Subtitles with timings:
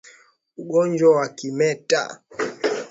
[0.61, 2.01] Ugonjwa wa kimeta